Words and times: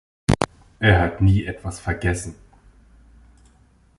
Er 0.79 0.99
hat 0.99 1.21
nie 1.21 1.45
etwas 1.45 1.79
vergessen. 1.79 2.33